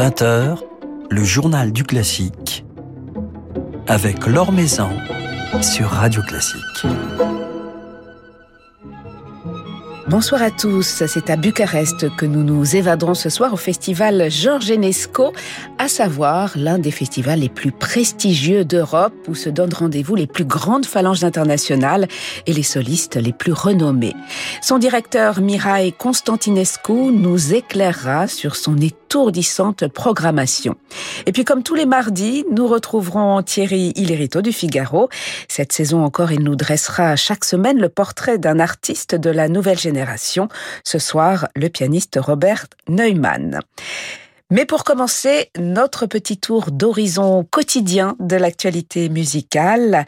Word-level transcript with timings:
20h, 0.00 0.56
le 1.10 1.24
journal 1.24 1.72
du 1.72 1.84
classique 1.84 2.64
avec 3.86 4.26
Laure 4.26 4.50
Maison 4.50 4.88
sur 5.60 5.88
Radio 5.88 6.22
Classique. 6.22 6.86
Bonsoir 10.08 10.42
à 10.42 10.50
tous, 10.50 11.04
c'est 11.06 11.28
à 11.28 11.36
Bucarest 11.36 12.16
que 12.16 12.24
nous 12.24 12.42
nous 12.42 12.76
évaderons 12.76 13.12
ce 13.12 13.28
soir 13.28 13.52
au 13.52 13.58
festival 13.58 14.30
Georges 14.30 14.70
Enesco, 14.70 15.34
à 15.76 15.86
savoir 15.86 16.52
l'un 16.56 16.78
des 16.78 16.90
festivals 16.90 17.40
les 17.40 17.50
plus 17.50 17.70
prestigieux 17.70 18.64
d'Europe 18.64 19.12
où 19.28 19.34
se 19.34 19.50
donnent 19.50 19.74
rendez-vous 19.74 20.14
les 20.14 20.26
plus 20.26 20.46
grandes 20.46 20.86
phalanges 20.86 21.24
internationales 21.24 22.08
et 22.46 22.54
les 22.54 22.62
solistes 22.62 23.16
les 23.16 23.34
plus 23.34 23.52
renommés. 23.52 24.16
Son 24.62 24.78
directeur 24.78 25.42
Mirai 25.42 25.92
Constantinescu 25.92 27.12
nous 27.12 27.52
éclairera 27.52 28.28
sur 28.28 28.56
son 28.56 28.76
programmation. 29.92 30.76
Et 31.26 31.32
puis 31.32 31.44
comme 31.44 31.62
tous 31.62 31.74
les 31.74 31.86
mardis, 31.86 32.44
nous 32.50 32.66
retrouverons 32.66 33.42
Thierry 33.42 33.92
Illerito 33.96 34.42
du 34.42 34.52
Figaro. 34.52 35.08
Cette 35.48 35.72
saison 35.72 36.04
encore, 36.04 36.32
il 36.32 36.42
nous 36.42 36.56
dressera 36.56 37.16
chaque 37.16 37.44
semaine 37.44 37.78
le 37.78 37.88
portrait 37.88 38.38
d'un 38.38 38.60
artiste 38.60 39.14
de 39.14 39.30
la 39.30 39.48
nouvelle 39.48 39.78
génération 39.78 40.48
ce 40.84 40.98
soir, 40.98 41.48
le 41.56 41.68
pianiste 41.68 42.18
Robert 42.20 42.66
Neumann. 42.88 43.60
Mais 44.52 44.64
pour 44.64 44.82
commencer, 44.82 45.50
notre 45.56 46.06
petit 46.06 46.36
tour 46.36 46.72
d'horizon 46.72 47.46
quotidien 47.48 48.16
de 48.18 48.34
l'actualité 48.34 49.08
musicale. 49.08 50.04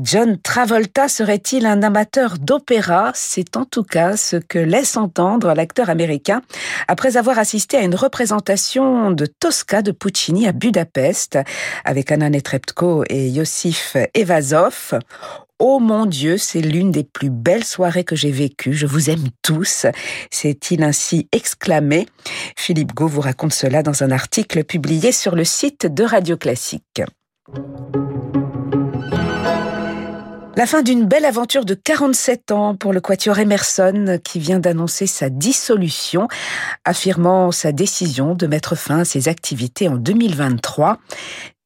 John 0.00 0.38
Travolta 0.40 1.08
serait-il 1.08 1.66
un 1.66 1.82
amateur 1.82 2.38
d'opéra? 2.38 3.10
C'est 3.14 3.54
en 3.54 3.66
tout 3.66 3.82
cas 3.82 4.16
ce 4.16 4.36
que 4.36 4.58
laisse 4.58 4.96
entendre 4.96 5.52
l'acteur 5.52 5.90
américain 5.90 6.40
après 6.88 7.18
avoir 7.18 7.38
assisté 7.38 7.76
à 7.76 7.82
une 7.82 7.94
représentation 7.94 9.10
de 9.10 9.26
Tosca 9.26 9.82
de 9.82 9.92
Puccini 9.92 10.48
à 10.48 10.52
Budapest 10.52 11.38
avec 11.84 12.10
Anna 12.10 12.30
Netrebko 12.30 13.04
et 13.10 13.28
Yosif 13.28 13.96
Evazov. 14.14 14.98
Oh 15.58 15.78
mon 15.78 16.04
Dieu, 16.04 16.36
c'est 16.36 16.60
l'une 16.60 16.90
des 16.90 17.02
plus 17.02 17.30
belles 17.30 17.64
soirées 17.64 18.04
que 18.04 18.14
j'ai 18.14 18.30
vécues. 18.30 18.74
Je 18.74 18.84
vous 18.86 19.08
aime 19.08 19.28
tous. 19.40 19.86
C'est-il 20.30 20.82
ainsi 20.82 21.28
exclamé. 21.32 22.06
Philippe 22.58 22.92
Gau 22.92 23.06
vous 23.06 23.22
raconte 23.22 23.54
cela 23.54 23.82
dans 23.82 24.02
un 24.02 24.10
article 24.10 24.64
publié 24.64 25.12
sur 25.12 25.34
le 25.34 25.44
site 25.44 25.86
de 25.86 26.04
Radio 26.04 26.36
Classique. 26.36 27.00
La 30.58 30.66
fin 30.66 30.82
d'une 30.82 31.04
belle 31.04 31.24
aventure 31.24 31.64
de 31.64 31.74
47 31.74 32.50
ans 32.50 32.76
pour 32.76 32.92
le 32.92 33.00
Quatuor 33.00 33.38
Emerson 33.38 34.18
qui 34.24 34.38
vient 34.38 34.58
d'annoncer 34.58 35.06
sa 35.06 35.30
dissolution, 35.30 36.28
affirmant 36.84 37.50
sa 37.50 37.72
décision 37.72 38.34
de 38.34 38.46
mettre 38.46 38.74
fin 38.74 39.00
à 39.00 39.04
ses 39.04 39.28
activités 39.28 39.88
en 39.88 39.96
2023. 39.96 40.98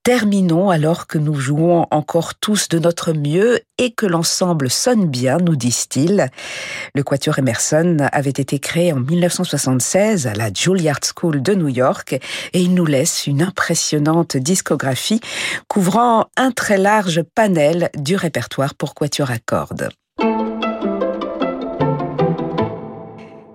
Terminons 0.03 0.71
alors 0.71 1.07
que 1.07 1.19
nous 1.19 1.35
jouons 1.35 1.87
encore 1.91 2.35
tous 2.35 2.69
de 2.69 2.79
notre 2.79 3.13
mieux 3.13 3.61
et 3.77 3.93
que 3.93 4.07
l'ensemble 4.07 4.71
sonne 4.71 5.07
bien, 5.07 5.37
nous 5.37 5.57
disent-ils. 5.57 6.31
Le 6.95 7.03
Quatuor 7.03 7.39
Emerson 7.39 7.99
avait 8.11 8.31
été 8.31 8.59
créé 8.59 8.95
en 8.95 9.01
1976 9.01 10.27
à 10.27 10.33
la 10.33 10.51
Juilliard 10.51 11.01
School 11.05 11.43
de 11.43 11.55
New 11.55 11.69
York 11.69 12.15
et 12.55 12.61
il 12.63 12.73
nous 12.73 12.87
laisse 12.87 13.27
une 13.27 13.43
impressionnante 13.43 14.39
discographie 14.39 15.21
couvrant 15.69 16.29
un 16.39 16.51
très 16.51 16.79
large 16.79 17.23
panel 17.35 17.91
du 17.95 18.17
répertoire 18.17 18.75
pour 18.75 18.95
Quatuor 18.95 19.31
à 19.31 19.39
cordes. 19.39 19.91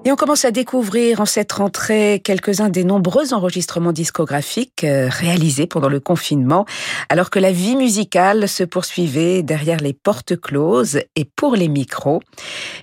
Et 0.07 0.11
on 0.11 0.15
commence 0.15 0.45
à 0.45 0.51
découvrir 0.51 1.19
en 1.19 1.25
cette 1.25 1.51
rentrée 1.51 2.21
quelques-uns 2.23 2.69
des 2.69 2.83
nombreux 2.83 3.33
enregistrements 3.33 3.91
discographiques 3.91 4.83
euh, 4.83 5.09
réalisés 5.09 5.65
pendant 5.65 5.89
le 5.89 5.99
confinement, 5.99 6.67
alors 7.09 7.31
que 7.31 7.39
la 7.39 7.51
vie 7.51 7.75
musicale 7.75 8.47
se 8.47 8.63
poursuivait 8.63 9.41
derrière 9.41 9.79
les 9.79 9.93
portes 9.93 10.39
closes 10.39 10.99
et 11.15 11.25
pour 11.25 11.55
les 11.55 11.69
micros. 11.69 12.21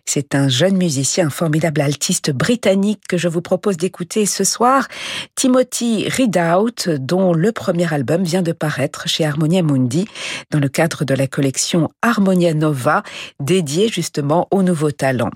C'est 0.04 0.34
un 0.34 0.48
jeune 0.48 0.76
musicien, 0.76 1.28
un 1.28 1.30
formidable 1.30 1.80
altiste 1.82 2.32
britannique 2.32 3.02
que 3.08 3.16
je 3.16 3.28
vous 3.28 3.40
propose 3.40 3.76
d'écouter 3.76 4.26
ce 4.26 4.42
soir, 4.42 4.88
Timothy 5.36 6.08
Ridout, 6.08 6.88
dont 6.88 7.34
le 7.34 7.52
premier 7.52 7.94
album 7.94 8.24
vient 8.24 8.42
de 8.42 8.50
paraître 8.50 9.06
chez 9.06 9.24
Harmonia 9.24 9.62
Mundi 9.62 10.08
dans 10.50 10.58
le 10.58 10.68
cadre 10.68 11.04
de 11.04 11.14
la 11.14 11.28
collection 11.28 11.88
Harmonia 12.02 12.52
Nova, 12.52 13.04
dédiée 13.38 13.86
justement 13.86 14.48
aux 14.50 14.64
nouveaux 14.64 14.90
talents. 14.90 15.30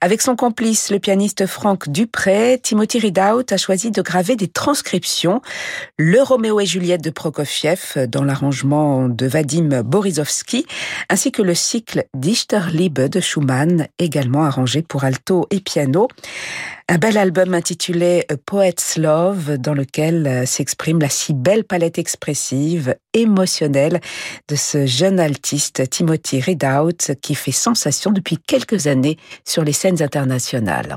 Avec 0.00 0.22
son 0.22 0.34
complice, 0.34 0.90
le 0.90 0.98
pianiste 0.98 1.19
Franck 1.46 1.88
Dupré, 1.90 2.58
Timothy 2.62 2.98
Ridout 2.98 3.52
a 3.52 3.56
choisi 3.56 3.90
de 3.90 4.00
graver 4.00 4.36
des 4.36 4.48
transcriptions. 4.48 5.42
Le 5.98 6.22
Roméo 6.22 6.60
et 6.60 6.66
Juliette 6.66 7.04
de 7.04 7.10
Prokofiev 7.10 8.06
dans 8.08 8.24
l'arrangement 8.24 9.08
de 9.08 9.26
Vadim 9.26 9.82
Borisovski, 9.82 10.66
ainsi 11.10 11.30
que 11.30 11.42
le 11.42 11.54
cycle 11.54 12.04
Dichterliebe 12.16 13.08
de 13.08 13.20
Schumann, 13.20 13.86
également 13.98 14.44
arrangé 14.44 14.82
pour 14.82 15.04
alto 15.04 15.46
et 15.50 15.60
piano. 15.60 16.08
Un 16.88 16.98
bel 16.98 17.18
album 17.18 17.54
intitulé 17.54 18.26
Poet's 18.46 18.96
Love, 18.96 19.58
dans 19.58 19.74
lequel 19.74 20.26
euh, 20.26 20.44
s'exprime 20.44 21.00
la 21.00 21.08
si 21.08 21.34
belle 21.34 21.62
palette 21.62 21.98
expressive, 21.98 22.96
émotionnelle 23.14 24.00
de 24.48 24.56
ce 24.56 24.86
jeune 24.86 25.20
altiste 25.20 25.88
Timothy 25.88 26.40
Ridout 26.40 27.14
qui 27.22 27.36
fait 27.36 27.52
sensation 27.52 28.10
depuis 28.10 28.38
quelques 28.38 28.88
années 28.88 29.18
sur 29.44 29.62
les 29.62 29.72
scènes 29.72 30.02
internationales. 30.02 30.96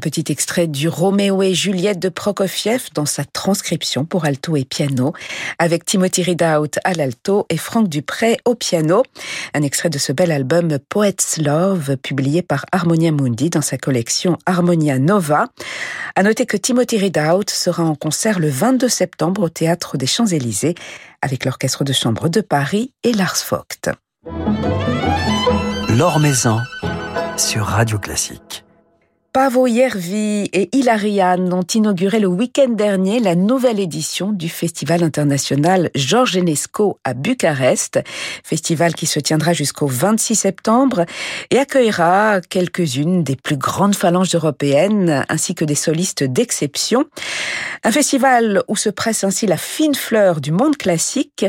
Petit 0.00 0.24
extrait 0.28 0.66
du 0.66 0.88
Roméo 0.88 1.42
et 1.42 1.54
Juliette 1.54 1.98
de 1.98 2.08
Prokofiev 2.08 2.88
dans 2.94 3.06
sa 3.06 3.24
transcription 3.24 4.04
pour 4.04 4.24
alto 4.24 4.56
et 4.56 4.64
piano, 4.64 5.12
avec 5.58 5.84
Timothy 5.84 6.22
Ridout 6.22 6.78
à 6.82 6.94
l'alto 6.94 7.46
et 7.50 7.56
Franck 7.56 7.88
Dupré 7.88 8.38
au 8.44 8.54
piano. 8.54 9.04
Un 9.54 9.62
extrait 9.62 9.90
de 9.90 9.98
ce 9.98 10.12
bel 10.12 10.32
album 10.32 10.78
Poets 10.88 11.38
Love, 11.38 11.96
publié 11.98 12.42
par 12.42 12.66
Harmonia 12.72 13.12
Mundi 13.12 13.50
dans 13.50 13.62
sa 13.62 13.78
collection 13.78 14.36
Harmonia 14.46 14.98
Nova. 14.98 15.46
À 16.16 16.22
noter 16.22 16.46
que 16.46 16.56
Timothy 16.56 16.98
Ridout 16.98 17.48
sera 17.48 17.84
en 17.84 17.94
concert 17.94 18.40
le 18.40 18.48
22 18.48 18.88
septembre 18.88 19.42
au 19.42 19.48
Théâtre 19.48 19.96
des 19.96 20.06
Champs-Élysées 20.06 20.74
avec 21.22 21.44
l'Orchestre 21.44 21.84
de 21.84 21.92
Chambre 21.92 22.28
de 22.28 22.40
Paris 22.40 22.92
et 23.04 23.12
Lars 23.12 23.36
Vogt. 23.48 23.90
Maison 26.18 26.60
sur 27.36 27.64
Radio 27.64 27.98
Classique. 27.98 28.64
Pavo 29.32 29.68
Yervi 29.68 30.48
et 30.52 30.76
Hilarian 30.76 31.52
ont 31.52 31.62
inauguré 31.62 32.18
le 32.18 32.26
week-end 32.26 32.70
dernier 32.70 33.20
la 33.20 33.36
nouvelle 33.36 33.78
édition 33.78 34.32
du 34.32 34.48
Festival 34.48 35.04
international 35.04 35.90
Georges 35.94 36.36
Enesco 36.36 36.98
à 37.04 37.14
Bucarest, 37.14 38.00
festival 38.42 38.92
qui 38.92 39.06
se 39.06 39.20
tiendra 39.20 39.52
jusqu'au 39.52 39.86
26 39.86 40.34
septembre 40.34 41.04
et 41.50 41.58
accueillera 41.58 42.40
quelques-unes 42.40 43.22
des 43.22 43.36
plus 43.36 43.56
grandes 43.56 43.94
phalanges 43.94 44.34
européennes 44.34 45.24
ainsi 45.28 45.54
que 45.54 45.64
des 45.64 45.76
solistes 45.76 46.24
d'exception. 46.24 47.04
Un 47.84 47.92
festival 47.92 48.64
où 48.66 48.74
se 48.74 48.90
presse 48.90 49.22
ainsi 49.22 49.46
la 49.46 49.56
fine 49.56 49.94
fleur 49.94 50.40
du 50.40 50.50
monde 50.50 50.76
classique 50.76 51.46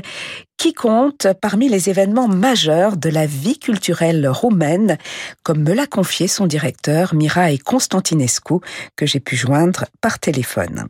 qui 0.61 0.75
compte 0.75 1.25
parmi 1.41 1.69
les 1.69 1.89
événements 1.89 2.27
majeurs 2.27 2.95
de 2.95 3.09
la 3.09 3.25
vie 3.25 3.57
culturelle 3.57 4.27
roumaine, 4.27 4.99
comme 5.41 5.63
me 5.63 5.73
l'a 5.73 5.87
confié 5.87 6.27
son 6.27 6.45
directeur 6.45 7.15
Mirae 7.15 7.57
Constantinescu, 7.57 8.59
que 8.95 9.07
j'ai 9.07 9.19
pu 9.19 9.35
joindre 9.35 9.85
par 10.01 10.19
téléphone. 10.19 10.85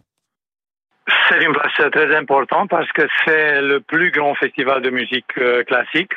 C'est 1.32 1.46
une 1.46 1.54
place 1.54 1.92
très 1.92 2.14
importante 2.14 2.70
parce 2.70 2.92
que 2.92 3.04
c'est 3.24 3.62
le 3.62 3.80
plus 3.80 4.12
grand 4.12 4.36
festival 4.36 4.82
de 4.82 4.90
musique 4.90 5.38
euh, 5.38 5.64
classique. 5.64 6.12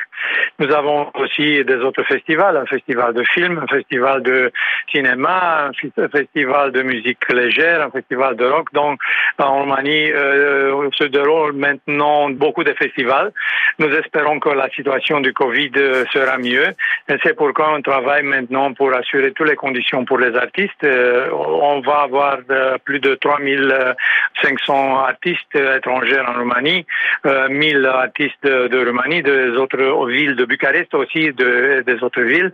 Nous 0.59 0.69
avons 0.73 1.09
aussi 1.15 1.63
des 1.63 1.75
autres 1.75 2.03
festivals, 2.03 2.57
un 2.57 2.65
festival 2.65 3.13
de 3.13 3.23
films, 3.23 3.61
un 3.63 3.67
festival 3.67 4.23
de 4.23 4.51
cinéma, 4.91 5.69
un 5.69 6.07
festival 6.09 6.73
de 6.73 6.81
musique 6.81 7.31
légère, 7.31 7.81
un 7.81 7.91
festival 7.91 8.35
de 8.35 8.45
rock. 8.45 8.73
Donc, 8.73 8.99
en 9.37 9.59
Roumanie 9.59 10.11
euh, 10.11 10.89
se 10.97 11.05
déroule 11.05 11.53
maintenant 11.53 12.29
beaucoup 12.29 12.63
de 12.63 12.73
festivals. 12.73 13.31
Nous 13.79 13.89
espérons 13.89 14.39
que 14.39 14.49
la 14.49 14.69
situation 14.69 15.21
du 15.21 15.33
Covid 15.33 15.71
euh, 15.77 16.03
sera 16.11 16.37
mieux. 16.37 16.67
Et 17.09 17.15
c'est 17.23 17.35
pourquoi 17.35 17.73
on 17.73 17.81
travaille 17.81 18.23
maintenant 18.23 18.73
pour 18.73 18.93
assurer 18.93 19.31
toutes 19.31 19.49
les 19.49 19.55
conditions 19.55 20.03
pour 20.03 20.17
les 20.17 20.35
artistes. 20.35 20.83
Euh, 20.83 21.29
on 21.31 21.79
va 21.81 22.01
avoir 22.03 22.37
plus 22.83 22.99
de 22.99 23.15
3500 23.15 25.04
artistes 25.05 25.55
étrangers 25.55 26.19
en 26.19 26.33
Roumanie, 26.39 26.85
1000 27.23 27.85
artistes 27.85 28.43
de, 28.43 28.85
Roumanie, 28.85 29.21
des 29.23 29.49
autres 29.51 30.05
ville 30.07 30.35
de 30.35 30.45
Bucarest 30.45 30.93
aussi, 30.93 31.31
de, 31.33 31.83
des 31.85 32.03
autres 32.03 32.21
villes. 32.21 32.51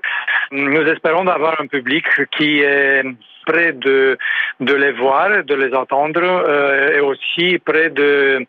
Nous 0.51 0.85
espérons 0.87 1.23
d'avoir 1.23 1.59
un 1.61 1.67
public 1.67 2.05
qui 2.37 2.61
est 2.61 3.03
près 3.45 3.73
de, 3.73 4.17
de 4.59 4.73
les 4.73 4.91
voir, 4.91 5.43
de 5.43 5.55
les 5.55 5.73
entendre 5.73 6.21
euh, 6.23 6.97
et 6.97 6.99
aussi 6.99 7.59
près 7.59 7.89
de 7.89 8.45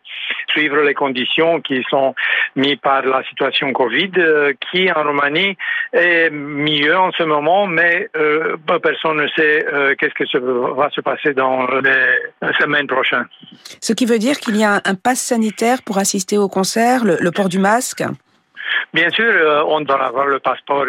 suivre 0.49 0.83
les 0.83 0.95
conditions 0.95 1.61
qui 1.61 1.83
sont 1.89 2.15
mises 2.57 2.77
par 2.83 3.03
la 3.03 3.23
situation 3.25 3.73
Covid, 3.73 4.11
euh, 4.19 4.53
qui 4.71 4.91
en 4.93 5.03
Roumanie 5.03 5.57
est 5.93 6.31
mieux 6.31 6.97
en 6.97 7.13
ce 7.13 7.23
moment, 7.23 7.67
mais 7.67 8.09
euh, 8.17 8.57
personne 8.83 9.19
ne 9.19 9.29
sait 9.29 9.65
qu'est-ce 9.99 10.15
que 10.15 10.39
va 10.75 10.91
se 10.91 11.01
passer 11.01 11.35
dans 11.35 11.67
les 11.67 12.53
semaines 12.61 12.87
prochaines. 12.87 13.27
Ce 13.81 13.93
qui 13.93 14.07
veut 14.07 14.19
dire 14.19 14.37
qu'il 14.39 14.57
y 14.57 14.65
a 14.65 14.81
un 14.85 14.95
pass 14.95 15.21
sanitaire 15.21 15.79
pour 15.85 15.99
assister 15.99 16.39
au 16.39 16.49
concert, 16.49 17.05
le 17.05 17.31
port 17.31 17.49
du 17.49 17.59
masque? 17.59 18.03
Bien 18.93 19.11
sûr, 19.11 19.65
on 19.69 19.81
doit 19.81 20.05
avoir 20.05 20.27
le 20.27 20.39
passeport 20.39 20.87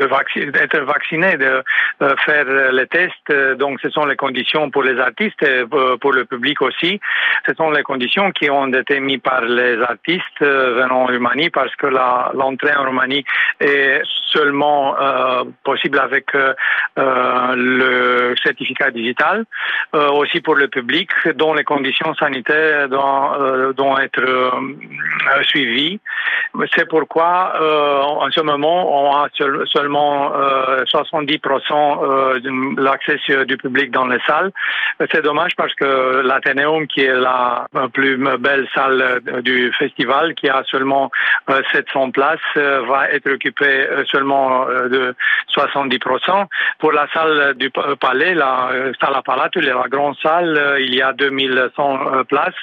euh, 0.00 0.06
euh, 0.06 0.50
d'être 0.50 0.78
vacciné, 0.80 1.36
de 1.36 1.62
faire 2.24 2.44
les 2.72 2.86
tests. 2.86 3.32
Donc, 3.58 3.80
ce 3.82 3.90
sont 3.90 4.04
les 4.06 4.16
conditions 4.16 4.70
pour 4.70 4.82
les 4.82 4.98
artistes 4.98 5.42
et 5.42 5.64
pour 6.00 6.12
le 6.12 6.24
public 6.24 6.62
aussi. 6.62 7.00
Ce 7.46 7.54
sont 7.54 7.70
les 7.70 7.82
conditions 7.82 8.30
qui 8.32 8.50
ont 8.50 8.72
été 8.72 9.00
mises 9.00 9.20
par 9.20 9.42
les 9.42 9.80
artistes 9.82 10.40
venant 10.40 11.02
en 11.02 11.06
Roumanie 11.06 11.50
parce 11.50 11.74
que 11.76 11.86
l'entrée 11.86 12.74
en 12.74 12.84
Roumanie 12.84 13.24
est 13.60 14.02
seulement 14.32 14.96
possible 15.64 15.98
avec 15.98 16.26
le 16.96 18.34
certificat 18.42 18.90
digital. 18.90 19.44
aussi 19.92 20.40
pour 20.40 20.54
le 20.54 20.68
public, 20.68 21.10
dont 21.34 21.54
les 21.54 21.64
conditions 21.64 22.14
sanitaires 22.14 22.88
doivent 22.88 24.00
être 24.02 24.52
suivies. 25.44 26.00
C'est 26.74 26.88
pourquoi, 26.88 27.52
euh, 27.60 28.02
en 28.02 28.30
ce 28.30 28.40
moment, 28.40 29.10
on 29.10 29.16
a 29.16 29.28
seulement 29.66 29.89
70% 29.90 31.72
euh, 31.72 32.34
euh, 32.34 32.40
de 32.40 32.80
l'accès 32.80 33.18
du 33.44 33.56
public 33.56 33.90
dans 33.90 34.06
les 34.06 34.20
salles. 34.26 34.50
C'est 35.12 35.22
dommage 35.22 35.52
parce 35.56 35.74
que 35.74 36.22
l'Athénéum, 36.22 36.86
qui 36.86 37.00
est 37.02 37.14
la 37.14 37.66
plus 37.92 38.16
belle 38.38 38.68
salle 38.74 39.20
du 39.42 39.72
festival, 39.78 40.34
qui 40.34 40.48
a 40.48 40.62
seulement 40.64 41.10
700 41.72 42.10
places, 42.10 42.38
va 42.54 43.10
être 43.10 43.30
occupé 43.30 43.86
seulement 44.10 44.66
de 44.66 45.14
70%. 45.54 46.46
Pour 46.78 46.92
la 46.92 47.06
salle 47.12 47.54
du 47.56 47.70
palais, 47.70 48.34
la 48.34 48.70
salle 49.00 49.14
à 49.14 49.22
Palatul, 49.22 49.64
la 49.64 49.88
grande 49.88 50.16
salle, 50.22 50.76
il 50.80 50.94
y 50.94 51.02
a 51.02 51.12
2100 51.12 52.24
places. 52.28 52.54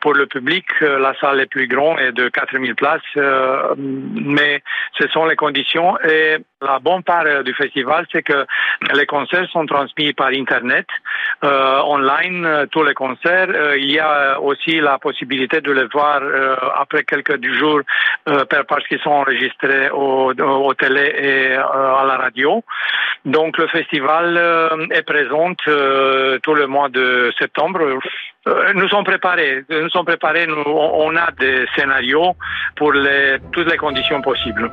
Pour 0.00 0.14
le 0.14 0.26
public, 0.26 0.64
la 0.80 1.14
salle 1.20 1.40
est 1.40 1.46
plus 1.46 1.68
grande 1.68 2.00
et 2.00 2.12
de 2.12 2.28
4000 2.28 2.74
places 2.74 3.00
euh, 3.16 3.74
mais 3.76 4.62
ce 4.98 5.06
sont 5.08 5.26
les 5.26 5.36
conditions. 5.36 5.98
Et 6.00 6.38
la 6.60 6.78
bonne 6.78 7.02
part 7.02 7.24
euh, 7.26 7.42
du 7.42 7.54
festival, 7.54 8.06
c'est 8.12 8.22
que 8.22 8.46
les 8.94 9.06
concerts 9.06 9.48
sont 9.50 9.66
transmis 9.66 10.12
par 10.12 10.28
Internet, 10.28 10.86
euh, 11.44 11.80
online, 11.84 12.66
tous 12.70 12.84
les 12.84 12.94
concerts. 12.94 13.48
il 13.76 13.90
y 13.90 13.98
a 13.98 14.40
aussi 14.40 14.80
la 14.80 14.98
possibilité 14.98 15.60
de 15.60 15.72
les 15.72 15.86
voir 15.86 16.20
après 16.76 17.04
quelques 17.04 17.42
jours 17.54 17.80
parce 18.24 18.86
qu'ils 18.86 19.00
sont 19.00 19.10
enregistrés 19.10 19.90
au, 19.90 20.32
télé 20.74 21.14
et 21.18 21.54
à 21.54 22.04
la 22.06 22.16
radio. 22.16 22.62
Donc 23.24 23.58
le 23.58 23.66
festival 23.68 24.26
est 24.90 25.02
présent 25.02 25.54
tout 25.54 26.54
le 26.54 26.66
mois 26.66 26.88
de 26.88 27.32
septembre. 27.38 27.80
Nous 28.46 28.88
sommes 28.88 29.04
préparés. 29.04 29.64
Nous 29.70 29.90
sommes 29.90 30.06
préparés. 30.06 30.46
Nous, 30.46 30.62
on 30.66 31.14
a 31.16 31.30
des 31.38 31.64
scénarios 31.76 32.34
pour 32.76 32.92
les, 32.92 33.38
toutes 33.52 33.70
les 33.70 33.76
conditions 33.76 34.20
possibles. 34.20 34.70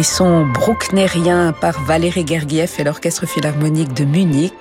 Les 0.00 0.04
frissons 0.04 0.46
brucknériens 0.46 1.52
par 1.52 1.78
Valérie 1.84 2.26
Gergiev 2.26 2.72
et 2.78 2.84
l'Orchestre 2.84 3.26
Philharmonique 3.26 3.92
de 3.92 4.06
Munich, 4.06 4.54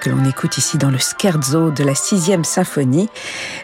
que 0.00 0.08
l'on 0.08 0.24
écoute 0.24 0.56
ici 0.56 0.78
dans 0.78 0.88
le 0.88 0.96
scherzo 0.96 1.70
de 1.70 1.84
la 1.84 1.94
sixième 1.94 2.44
symphonie. 2.44 3.10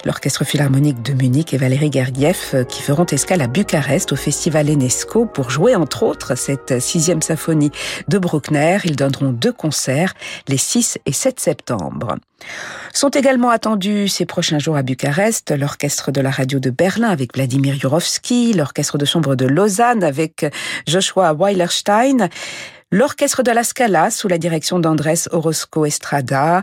L'Orchestre 0.05 0.45
Philharmonique 0.45 1.01
de 1.01 1.15
Munich 1.15 1.55
et 1.55 1.57
Valérie 1.57 1.91
Gergiev 1.91 2.67
qui 2.69 2.83
feront 2.83 3.07
escale 3.07 3.41
à 3.41 3.47
Bucarest 3.47 4.13
au 4.13 4.17
Festival 4.17 4.69
Enesco 4.69 5.25
pour 5.25 5.49
jouer 5.49 5.75
entre 5.75 6.03
autres 6.03 6.35
cette 6.35 6.83
sixième 6.83 7.23
symphonie 7.23 7.71
de 8.09 8.19
Bruckner. 8.19 8.77
Ils 8.85 8.97
donneront 8.97 9.31
deux 9.31 9.55
concerts 9.55 10.13
les 10.49 10.59
6 10.59 10.99
et 11.07 11.13
7 11.13 11.41
septembre. 11.41 12.17
Sont 12.93 13.11
également 13.11 13.51
attendus 13.51 14.09
ces 14.09 14.25
prochains 14.25 14.59
jours 14.59 14.77
à 14.77 14.83
Bucarest 14.83 15.51
l'orchestre 15.59 16.13
de 16.13 16.21
la 16.21 16.31
radio 16.31 16.59
de 16.59 16.71
Berlin 16.71 17.09
avec 17.09 17.35
Vladimir 17.35 17.75
Jurovski, 17.75 18.53
l'orchestre 18.55 18.97
de 18.97 19.05
chambre 19.05 19.37
de 19.37 19.47
Lausanne 19.47 20.03
avec 20.03 20.47
Weilerstein, 21.15 22.29
l'Orchestre 22.93 23.43
de 23.43 23.51
la 23.51 23.65
Scala 23.65 24.11
sous 24.11 24.29
la 24.29 24.39
direction 24.39 24.79
d'Andrés 24.79 25.27
Orozco 25.33 25.87
Estrada, 25.87 26.63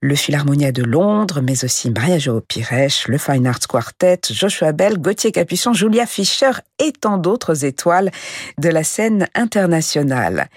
le 0.00 0.14
Philharmonia 0.14 0.70
de 0.70 0.84
Londres, 0.84 1.40
mais 1.42 1.64
aussi 1.64 1.90
Maria 1.90 2.18
Jo 2.18 2.40
Pires, 2.40 3.04
le 3.08 3.18
Fine 3.18 3.46
Arts 3.48 3.66
Quartet, 3.68 4.20
Joshua 4.30 4.70
Bell, 4.70 4.98
Gauthier 4.98 5.32
Capuçon, 5.32 5.72
Julia 5.72 6.06
Fischer 6.06 6.52
et 6.78 6.92
tant 6.92 7.18
d'autres 7.18 7.64
étoiles 7.64 8.12
de 8.58 8.68
la 8.68 8.84
scène 8.84 9.26
internationale. 9.34 10.48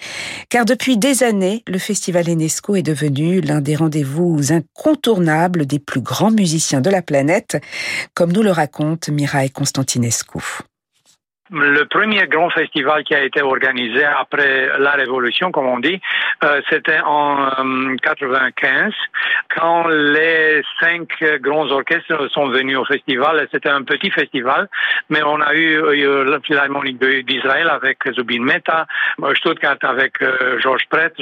Car 0.50 0.66
depuis 0.66 0.98
des 0.98 1.24
années, 1.24 1.64
le 1.68 1.80
Festival 1.80 2.30
Enesco 2.30 2.76
est 2.76 2.84
devenu 2.84 3.42
l'un 3.42 3.62
des 3.62 3.76
rendez-vous 3.76 4.54
incontournables 4.54 5.66
des 5.66 5.80
plus 5.80 6.02
grands 6.02 6.32
musiciens 6.32 6.82
de 6.82 6.92
la 6.92 7.02
planète, 7.02 7.58
comme 8.14 8.32
nous 8.32 8.44
le 8.44 8.52
raconte 8.52 9.10
Mireille 9.10 9.50
Constantinescu. 9.50 10.62
Le 11.50 11.86
premier 11.86 12.28
grand 12.28 12.50
festival 12.50 13.04
qui 13.06 13.16
a 13.16 13.24
été 13.24 13.42
organisé 13.42 14.04
après 14.04 14.70
la 14.80 14.92
Révolution, 14.92 15.52
comme 15.52 15.68
on 15.68 15.80
dit, 15.80 16.02
euh, 16.44 16.62
c'était 16.70 17.00
en 17.06 17.96
95, 18.04 18.94
quand 19.56 19.88
les 19.88 20.62
cinq 20.82 21.08
grands 21.40 21.70
orchestres 21.72 22.30
sont 22.32 22.48
venus 22.50 22.78
au 22.78 22.84
festival. 22.84 23.48
C'était 23.52 23.70
un 23.70 23.84
petit 23.84 24.12
festival, 24.12 24.68
mais 25.10 25.24
on 25.24 25.40
a 25.40 25.54
eu, 25.54 25.80
eu 25.96 26.24
la 26.26 26.40
Philharmonique 26.42 27.00
d'Israël 27.26 27.70
avec 27.70 28.00
Zubin 28.14 28.42
Mehta, 28.42 28.86
Stuttgart 29.36 29.78
avec 29.84 30.22
euh, 30.22 30.60
Georges 30.60 30.88
Prêtre, 30.90 31.22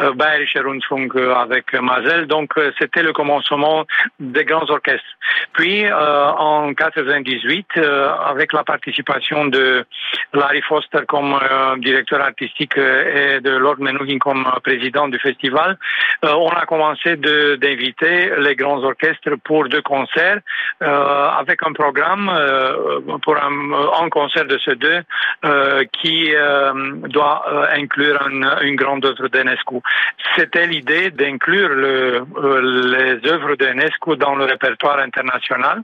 euh, 0.00 0.12
Bayerische 0.14 0.56
Rundfunk 0.56 1.16
avec 1.36 1.74
Mazel. 1.74 2.26
Donc 2.26 2.52
c'était 2.78 3.02
le 3.02 3.12
commencement 3.12 3.84
des 4.18 4.44
grands 4.44 4.68
orchestres. 4.70 5.04
Puis 5.52 5.84
en 5.92 6.72
98, 6.72 7.78
avec 8.26 8.52
la 8.52 8.64
participation 8.64 9.49
de 9.50 9.84
Larry 10.32 10.62
Foster 10.62 11.00
comme 11.08 11.34
euh, 11.34 11.76
directeur 11.78 12.20
artistique 12.20 12.76
euh, 12.78 13.36
et 13.36 13.40
de 13.40 13.50
Lord 13.50 13.78
Menuhin 13.78 14.18
comme 14.18 14.46
président 14.62 15.08
du 15.08 15.18
festival, 15.18 15.76
euh, 16.24 16.32
on 16.34 16.50
a 16.50 16.66
commencé 16.66 17.16
d'inviter 17.16 18.30
les 18.38 18.54
grands 18.54 18.82
orchestres 18.82 19.36
pour 19.44 19.68
deux 19.68 19.82
concerts 19.82 20.40
avec 20.80 21.60
un 21.66 21.72
programme 21.72 22.30
pour 23.22 23.36
un, 23.36 24.08
concert 24.08 24.46
de 24.46 24.58
ces 24.64 24.76
deux 24.76 25.00
qui 26.00 26.32
doit 27.08 27.44
inclure 27.74 28.18
une, 28.28 28.76
grande 28.76 29.04
œuvre 29.04 29.28
d'Enescu. 29.28 29.76
C'était 30.36 30.66
l'idée 30.66 31.10
d'inclure 31.10 31.68
le, 31.68 32.24
les 32.94 33.30
œuvres 33.30 33.56
d'Enescu 33.56 34.16
dans 34.16 34.34
le 34.36 34.44
répertoire 34.44 34.98
international. 35.00 35.82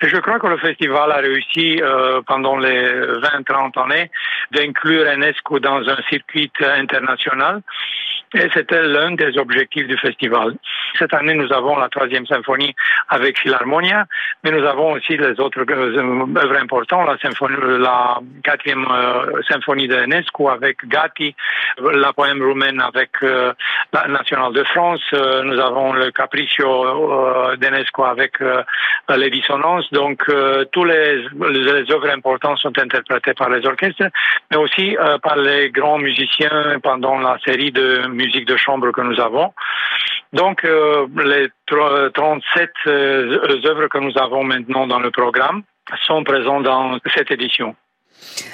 Et 0.00 0.08
je 0.08 0.16
crois 0.18 0.38
que 0.38 0.46
le 0.46 0.58
festival 0.58 1.10
a 1.10 1.16
réussi 1.16 1.80
pendant 2.26 2.56
les 2.58 3.05
20-30 3.06 3.82
années 3.84 4.10
d'inclure 4.50 5.10
UNESCO 5.12 5.58
dans 5.60 5.88
un 5.88 5.98
circuit 6.08 6.50
international. 6.60 7.62
Et 8.34 8.48
c'était 8.52 8.82
l'un 8.82 9.12
des 9.12 9.38
objectifs 9.38 9.86
du 9.86 9.96
festival. 9.96 10.54
Cette 10.98 11.14
année, 11.14 11.34
nous 11.34 11.52
avons 11.52 11.78
la 11.78 11.88
troisième 11.88 12.26
symphonie 12.26 12.74
avec 13.08 13.38
Philharmonia, 13.38 14.04
mais 14.42 14.50
nous 14.50 14.64
avons 14.64 14.92
aussi 14.92 15.16
les 15.16 15.38
autres 15.38 15.60
euh, 15.60 16.26
œuvres 16.36 16.56
importantes, 16.60 17.08
la, 17.08 18.18
quatrième 18.42 18.86
euh, 18.90 19.42
symphonie 19.48 19.86
de 19.86 20.04
UNESCO 20.04 20.48
avec 20.48 20.86
Gatti, 20.86 21.34
la 21.78 22.12
poème 22.12 22.42
roumaine 22.42 22.80
avec 22.80 23.10
euh, 23.22 23.52
la 23.92 24.08
nationale 24.08 24.52
de 24.52 24.64
France, 24.64 25.02
nous 25.12 25.58
avons 25.58 25.92
le 25.92 26.10
Capriccio 26.10 27.56
d'Enesco 27.56 28.04
avec 28.04 28.32
les 29.08 29.30
dissonances. 29.30 29.90
Donc, 29.92 30.24
tous 30.72 30.84
les, 30.84 31.24
les 31.50 31.92
œuvres 31.92 32.10
importantes 32.10 32.58
sont 32.58 32.72
interprétées 32.96 33.34
par 33.34 33.50
les 33.50 33.66
orchestres, 33.66 34.04
mais 34.50 34.56
aussi 34.56 34.96
par 35.22 35.36
les 35.36 35.70
grands 35.70 35.98
musiciens 35.98 36.78
pendant 36.82 37.18
la 37.18 37.38
série 37.44 37.72
de 37.72 38.06
musique 38.08 38.46
de 38.46 38.56
chambre 38.56 38.90
que 38.92 39.00
nous 39.00 39.20
avons. 39.20 39.52
Donc, 40.32 40.64
euh, 40.64 41.06
les 41.24 41.48
37 41.68 42.70
euh, 42.86 43.60
œuvres 43.64 43.88
que 43.88 43.98
nous 43.98 44.12
avons 44.18 44.44
maintenant 44.44 44.86
dans 44.86 44.98
le 44.98 45.10
programme 45.10 45.62
sont 46.06 46.24
présentes 46.24 46.64
dans 46.64 46.98
cette 47.14 47.30
édition. 47.30 47.76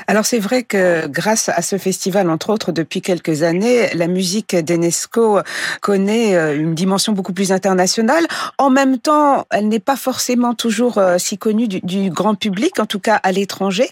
Alors 0.06 0.24
c'est 0.24 0.38
vrai 0.38 0.62
que 0.62 1.06
grâce 1.06 1.48
à 1.48 1.62
ce 1.62 1.78
festival, 1.78 2.30
entre 2.30 2.50
autres 2.50 2.72
depuis 2.72 3.00
quelques 3.02 3.42
années, 3.42 3.88
la 3.94 4.06
musique 4.06 4.54
d'Enesco 4.54 5.40
connaît 5.80 6.36
euh, 6.36 6.56
une 6.56 6.74
dimension 6.74 7.12
beaucoup 7.12 7.32
plus 7.32 7.52
internationale. 7.52 8.24
En 8.58 8.70
même 8.70 8.98
temps, 8.98 9.46
elle 9.50 9.68
n'est 9.68 9.80
pas 9.80 9.96
forcément 9.96 10.54
toujours 10.54 10.98
euh, 10.98 11.18
si 11.18 11.38
connue 11.38 11.68
du, 11.68 12.10
grand 12.10 12.34
public, 12.34 12.78
en 12.78 12.86
tout 12.86 13.00
cas 13.00 13.16
à 13.16 13.32
l'étranger. 13.32 13.88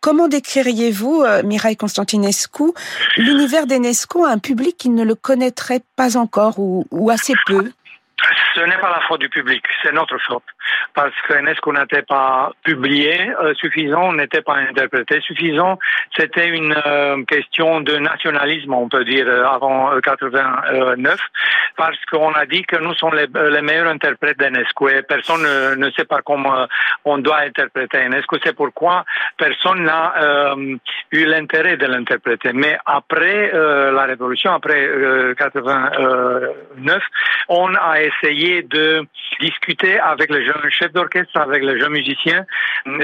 Comment 0.00 0.28
décririez-vous, 0.28 1.22
euh, 1.22 1.42
Mireille 1.42 1.76
Constantinescu, 1.76 2.72
l'univers 3.16 3.66
d'Enesco 3.66 4.24
à 4.24 4.30
un 4.30 4.38
public 4.38 4.76
qui 4.76 4.90
ne 4.90 5.04
le 5.04 5.14
connaîtrait 5.14 5.82
pas 5.96 6.16
encore 6.16 6.58
ou 6.58 7.10
assez 7.10 7.34
peu? 7.46 7.72
Ce 8.54 8.60
n'est 8.60 8.78
pas 8.78 8.90
la 8.90 9.00
faute 9.06 9.20
du 9.20 9.28
public, 9.28 9.62
c'est 9.82 9.92
notre 9.92 10.18
faute. 10.26 10.42
Parce 10.94 11.14
que 11.28 11.38
qu'on 11.60 11.72
n'était 11.72 12.02
pas 12.02 12.52
publié 12.64 13.30
euh, 13.42 13.54
suffisant, 13.54 14.12
n'était 14.12 14.42
pas 14.42 14.56
interprété 14.56 15.20
suffisant. 15.20 15.78
C'était 16.16 16.48
une 16.48 16.74
euh, 16.86 17.24
question 17.24 17.80
de 17.80 17.96
nationalisme, 17.96 18.74
on 18.74 18.88
peut 18.88 19.04
dire, 19.04 19.26
euh, 19.28 19.44
avant 19.44 19.98
89, 20.00 21.18
parce 21.76 21.96
qu'on 22.10 22.32
a 22.32 22.46
dit 22.46 22.62
que 22.62 22.76
nous 22.76 22.94
sommes 22.94 23.14
les, 23.14 23.62
meilleurs 23.62 23.88
interprètes 23.88 24.38
d'Enesco 24.38 24.88
et 24.88 25.02
personne 25.02 25.42
ne, 25.76 25.90
sait 25.92 26.04
pas 26.04 26.20
comment 26.24 26.66
on 27.04 27.18
doit 27.18 27.40
interpréter 27.40 27.98
Enesco. 27.98 28.36
C'est 28.44 28.56
pourquoi 28.56 29.04
personne 29.36 29.84
n'a 29.84 30.54
eu 31.12 31.24
l'intérêt 31.24 31.76
de 31.76 31.86
l'interpréter. 31.86 32.52
Mais 32.52 32.78
après 32.84 33.52
la 33.52 34.04
Révolution, 34.04 34.52
après 34.52 34.88
89, 35.36 37.02
on 37.48 37.74
a 37.74 38.02
essayé 38.02 38.62
de 38.62 39.06
discuter 39.40 39.98
avec 39.98 40.30
les 40.30 40.44
un 40.64 40.70
chef 40.70 40.92
d'orchestre 40.92 41.38
avec 41.40 41.62
les 41.62 41.78
jeunes 41.78 41.92
musiciens. 41.92 42.44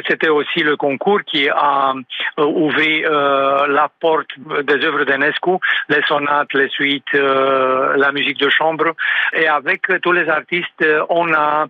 C'était 0.08 0.28
aussi 0.28 0.60
le 0.60 0.76
concours 0.76 1.20
qui 1.26 1.48
a 1.48 1.94
ouvert 2.38 3.66
la 3.68 3.88
porte 4.00 4.30
des 4.62 4.84
œuvres 4.84 5.04
d'Enescu, 5.04 5.58
les 5.88 6.02
sonates, 6.06 6.52
les 6.54 6.68
suites, 6.68 7.12
la 7.12 8.12
musique 8.12 8.38
de 8.38 8.48
chambre. 8.50 8.94
Et 9.32 9.46
avec 9.46 9.82
tous 10.02 10.12
les 10.12 10.28
artistes, 10.28 10.84
on 11.08 11.32
a 11.32 11.66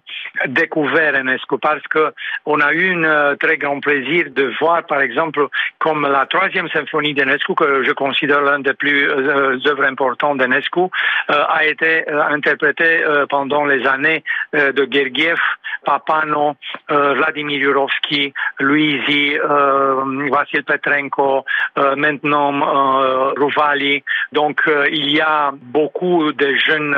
découvert 0.46 1.14
Enescu 1.14 1.58
parce 1.60 1.82
que 1.88 2.12
on 2.46 2.60
a 2.60 2.72
eu 2.72 3.04
un 3.04 3.36
très 3.36 3.56
grand 3.56 3.80
plaisir 3.80 4.26
de 4.30 4.52
voir, 4.60 4.84
par 4.86 5.00
exemple, 5.00 5.48
comme 5.78 6.06
la 6.06 6.26
troisième 6.26 6.68
symphonie 6.68 7.14
d'Enescu, 7.14 7.54
que 7.54 7.84
je 7.84 7.92
considère 7.92 8.42
l'un 8.42 8.60
des 8.60 8.74
plus 8.74 9.08
œuvres 9.10 9.84
importantes 9.84 10.38
d'Enescu, 10.38 10.88
a 11.28 11.64
été 11.64 12.08
interprétée 12.10 13.02
pendant 13.28 13.64
les 13.64 13.86
années 13.86 14.22
de 14.52 14.88
Gergiev, 14.90 15.38
Papano, 15.84 16.56
Vladimir 16.88 17.60
Jurovski, 17.60 18.32
Luisi, 18.60 19.36
Vassil 19.38 20.64
Petrenko, 20.64 21.44
maintenant 21.96 23.32
Rouvali. 23.36 24.02
Donc 24.32 24.62
il 24.90 25.10
y 25.10 25.20
a 25.20 25.52
beaucoup 25.52 26.32
de 26.32 26.54
jeunes 26.56 26.96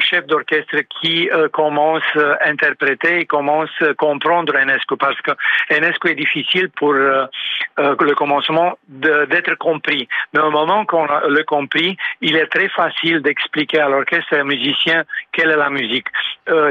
chefs 0.00 0.26
d'orchestre 0.26 0.80
qui 1.00 1.28
commencent 1.52 2.16
à 2.16 2.48
interpréter, 2.48 3.26
commencent 3.26 3.82
à 3.82 3.94
comprendre 3.94 4.54
Enescu 4.56 4.96
parce 4.96 5.20
que 5.22 5.32
Enescu 5.70 6.10
est 6.10 6.14
difficile 6.14 6.70
pour 6.70 6.92
le 6.92 8.14
commencement 8.14 8.78
d'être 8.88 9.54
compris. 9.56 10.08
Mais 10.32 10.40
au 10.40 10.50
moment 10.50 10.84
qu'on 10.84 11.06
le 11.28 11.42
compris, 11.44 11.96
il 12.20 12.36
est 12.36 12.46
très 12.46 12.68
facile 12.68 13.20
d'expliquer 13.22 13.80
à 13.80 13.88
l'orchestre 13.88 14.32
et 14.34 14.40
aux 14.40 14.44
musiciens 14.44 15.04
quelle 15.32 15.50
est 15.50 15.56
la 15.56 15.70
musique. 15.70 16.06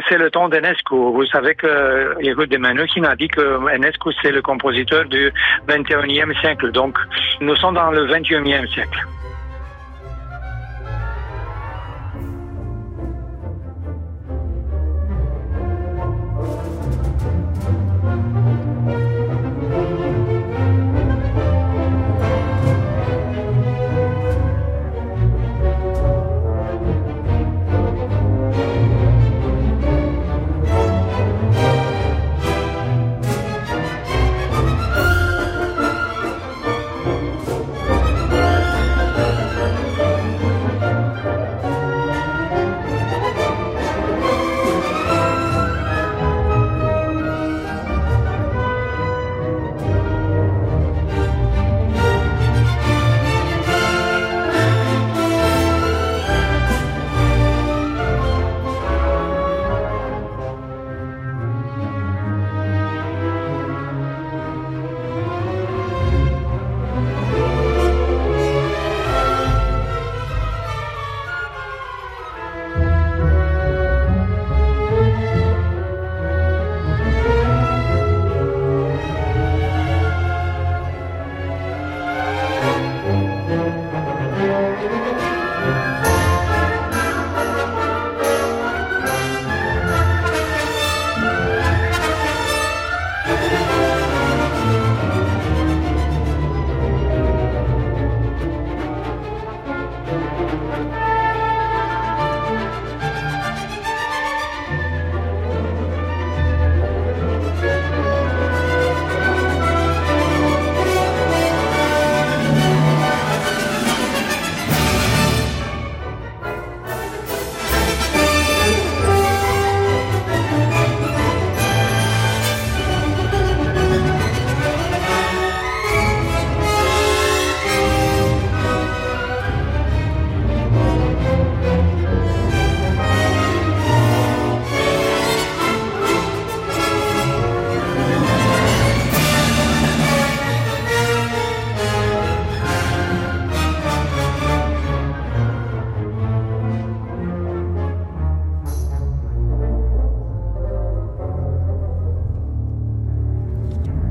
c'est 0.07 0.17
le 0.17 0.29
temps 0.31 0.49
Vous 0.91 1.25
savez 1.25 1.55
que 1.55 2.21
Yehud 2.21 2.49
qui 2.87 3.05
a 3.05 3.15
dit 3.15 3.27
que 3.27 3.75
Enescu 3.75 4.09
c'est 4.21 4.31
le 4.31 4.41
compositeur 4.41 5.05
du 5.05 5.31
21e 5.67 6.39
siècle. 6.39 6.71
Donc 6.71 6.97
nous 7.41 7.55
sommes 7.55 7.75
dans 7.75 7.91
le 7.91 8.07
21e 8.07 8.67
siècle. 8.73 9.05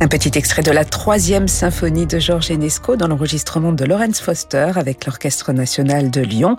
Un 0.06 0.08
petit 0.08 0.38
extrait 0.38 0.62
de 0.62 0.70
la 0.70 0.84
troisième 0.84 1.48
symphonie 1.48 2.06
de 2.06 2.20
Georges 2.20 2.52
Enesco 2.52 2.94
dans 2.94 3.08
l'enregistrement 3.08 3.72
de 3.72 3.84
Lawrence 3.84 4.20
Foster 4.20 4.70
avec 4.76 5.04
l'Orchestre 5.04 5.52
national 5.52 6.12
de 6.12 6.20
Lyon. 6.20 6.56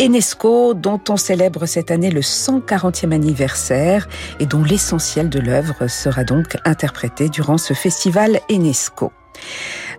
Enesco, 0.00 0.74
dont 0.74 1.00
on 1.08 1.16
célèbre 1.16 1.66
cette 1.66 1.92
année 1.92 2.10
le 2.10 2.22
140e 2.22 3.12
anniversaire 3.12 4.08
et 4.40 4.46
dont 4.46 4.64
l'essentiel 4.64 5.28
de 5.28 5.38
l'œuvre 5.38 5.86
sera 5.86 6.24
donc 6.24 6.56
interprété 6.64 7.28
durant 7.28 7.56
ce 7.56 7.72
festival 7.72 8.40
Enesco. 8.50 9.12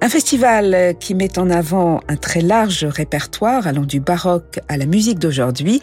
Un 0.04 0.10
festival 0.10 0.96
qui 1.00 1.16
met 1.16 1.40
en 1.40 1.50
avant 1.50 2.02
un 2.10 2.18
très 2.18 2.42
large 2.42 2.84
répertoire 2.84 3.68
allant 3.68 3.86
du 3.86 4.02
baroque 4.02 4.60
à 4.68 4.76
la 4.76 4.86
musique 4.86 5.18
d'aujourd'hui. 5.18 5.82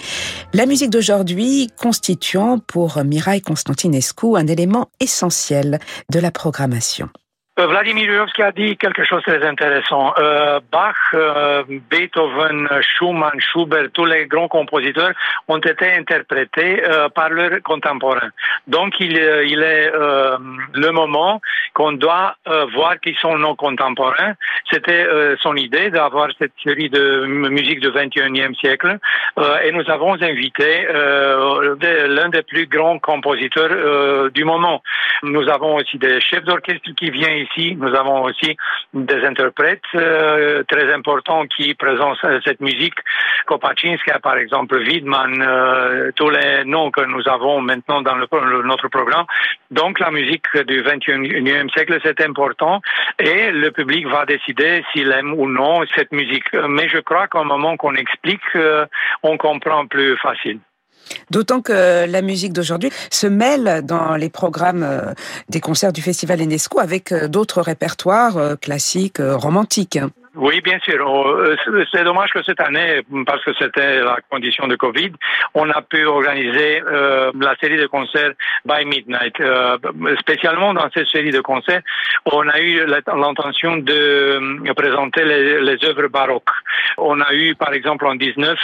La 0.53 0.67
musique 0.67 0.91
d'aujourd'hui 0.91 1.71
constituant 1.81 2.59
pour 2.59 3.03
Mireille 3.03 3.41
Constantinescu 3.41 4.37
un 4.37 4.47
élément 4.47 4.91
essentiel 5.01 5.79
de 6.13 6.21
la 6.21 6.31
programmation. 6.31 7.09
Euh, 7.61 7.67
Vladimir 7.67 8.11
Jurovski 8.11 8.43
a 8.43 8.53
dit 8.53 8.77
quelque 8.79 9.05
chose 9.05 9.23
de 9.27 9.33
très 9.33 9.47
intéressant. 9.47 10.15
Euh, 10.19 10.61
Bach, 10.73 10.95
euh, 11.13 11.63
Beethoven, 11.91 12.69
Schumann, 12.81 13.39
Schubert, 13.39 13.89
tous 13.93 14.07
les 14.07 14.27
grands 14.27 14.49
compositeurs 14.49 15.13
ont 15.49 15.59
été 15.59 15.93
interprétés 15.93 16.83
par 17.15 17.29
leurs 17.31 17.63
contemporains. 17.63 18.31
Donc 18.67 18.95
il, 19.01 19.13
il 19.13 19.63
est 19.63 19.93
le 19.93 20.91
moment 20.91 21.41
qu'on 21.75 21.93
doit 21.93 22.37
voir 22.73 23.01
qui 23.01 23.15
sont 23.21 23.37
nos 23.37 23.55
contemporains. 23.55 24.35
C'était 24.71 25.07
son 25.41 25.57
idée 25.57 25.91
d'avoir 25.91 26.29
cette 26.39 26.53
série 26.63 26.89
de 26.89 27.27
musique 27.27 27.81
du 27.81 27.89
21e 27.89 28.55
siècle 28.59 28.99
et 29.65 29.73
nous 29.73 29.89
avons 29.91 30.15
invité 30.15 30.87
l'un 30.93 32.29
des 32.29 32.43
plus 32.43 32.67
grands 32.67 32.99
compositeurs 32.99 34.31
du 34.31 34.45
moment. 34.45 34.83
Nous 35.23 35.49
avons 35.49 35.77
aussi 35.77 35.99
des 35.99 36.21
chefs 36.21 36.45
d'orchestre 36.45 36.91
qui 36.97 37.11
viennent 37.11 37.39
ici 37.39 37.50
nous 37.59 37.95
avons 37.95 38.23
aussi 38.25 38.57
des 38.95 39.25
interprètes 39.25 39.83
euh, 39.95 40.63
très 40.69 40.93
importants 40.93 41.47
qui 41.47 41.75
présentent 41.75 42.19
cette 42.45 42.61
musique. 42.61 42.95
Kopaczynska, 43.47 44.19
par 44.21 44.37
exemple, 44.37 44.79
Widman, 44.79 45.43
euh, 45.43 46.11
tous 46.17 46.31
les 46.31 46.65
noms 46.65 46.91
que 46.91 47.03
nous 47.03 47.29
avons 47.29 47.61
maintenant 47.61 48.03
dans 48.03 48.17
notre 48.17 48.89
programme. 48.89 49.27
Donc 49.71 49.99
la 50.01 50.11
musique 50.11 50.47
du 50.67 50.83
21e 50.83 51.71
siècle, 51.73 51.99
c'est 52.03 52.21
important 52.23 52.81
et 53.19 53.51
le 53.51 53.71
public 53.71 54.07
va 54.09 54.25
décider 54.27 54.85
s'il 54.93 55.11
aime 55.13 55.35
ou 55.35 55.49
non 55.49 55.83
cette 55.95 56.13
musique. 56.13 56.53
Mais 56.69 56.89
je 56.89 56.99
crois 56.99 57.29
qu'au 57.29 57.45
moment 57.45 57.77
qu'on 57.77 57.95
explique, 57.95 58.41
euh, 58.57 58.87
on 59.23 59.37
comprend 59.37 59.87
plus 59.87 60.17
facile. 60.19 60.61
D'autant 61.31 61.61
que 61.61 62.07
la 62.07 62.23
musique 62.23 62.53
d'aujourd'hui 62.53 62.91
se 63.11 63.27
mêle 63.27 63.83
dans 63.85 64.17
les 64.17 64.29
programmes 64.29 64.83
euh, 64.83 65.13
des 65.49 65.61
concerts 65.61 65.93
du 65.93 66.03
Festival 66.03 66.41
Enesco 66.41 66.81
avec 66.81 67.13
euh, 67.13 67.29
d'autres 67.29 67.63
répertoires 67.63 68.37
euh, 68.37 68.57
classiques, 68.57 69.19
romantiques. 69.21 69.99
Oui, 70.37 70.61
bien 70.61 70.79
sûr. 70.79 71.05
Euh, 71.09 71.57
c'est 71.93 72.05
dommage 72.05 72.31
que 72.31 72.43
cette 72.45 72.61
année, 72.61 73.03
parce 73.27 73.43
que 73.45 73.53
c'était 73.59 74.01
la 74.01 74.19
condition 74.31 74.69
de 74.69 74.77
Covid, 74.77 75.11
on 75.55 75.69
a 75.71 75.83
pu 75.83 76.05
organiser 76.07 76.83
euh, 76.87 77.33
la 77.41 77.57
série 77.57 77.79
de 77.79 77.87
concerts 77.87 78.35
by 78.65 78.85
Midnight. 78.85 79.41
Euh, 79.41 79.77
spécialement 80.21 80.73
dans 80.73 80.89
cette 80.95 81.09
série 81.09 81.33
de 81.33 81.41
concerts, 81.41 81.83
on 82.27 82.49
a 82.49 82.61
eu 82.61 82.87
l'intention 82.87 83.79
de 83.79 84.73
présenter 84.77 85.25
les, 85.25 85.63
les, 85.63 85.85
œuvres 85.85 86.07
baroques. 86.07 86.51
On 86.97 87.21
a 87.21 87.35
eu, 87.35 87.57
par 87.57 87.73
exemple, 87.73 88.07
en 88.07 88.15
19, 88.15 88.57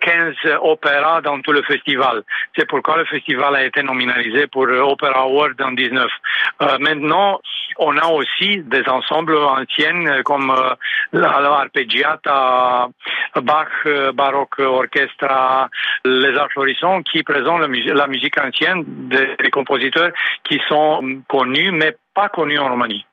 15 0.00 0.34
opéras 0.62 1.22
dans 1.22 1.40
tout 1.40 1.52
le 1.52 1.62
festival. 1.62 2.22
C'est 2.56 2.68
pourquoi 2.68 2.98
le 2.98 3.04
festival 3.06 3.56
a 3.56 3.64
été 3.64 3.82
nominalisé 3.82 4.46
pour 4.46 4.68
Opera 4.68 5.22
Award 5.22 5.60
en 5.60 5.72
19. 5.72 6.08
maintenant, 6.78 7.40
on 7.78 7.96
a 7.96 8.06
aussi 8.06 8.58
des 8.58 8.86
ensembles 8.88 9.36
anciens 9.36 10.22
comme 10.24 10.51
l'arpeggiata, 11.12 12.88
Bach, 13.42 14.12
baroque, 14.14 14.58
orchestre, 14.58 15.68
les 16.04 16.32
florissants 16.52 17.02
qui 17.02 17.22
présentent 17.22 17.60
la 17.60 18.06
musique 18.06 18.38
ancienne 18.38 18.84
des 19.08 19.50
compositeurs 19.50 20.12
qui 20.44 20.60
sont 20.68 21.22
connus 21.28 21.72
mais 21.72 21.96
pas 22.14 22.28
connus 22.28 22.58
en 22.58 22.68
Roumanie. 22.68 23.06